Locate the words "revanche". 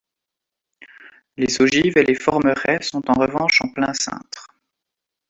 3.13-3.61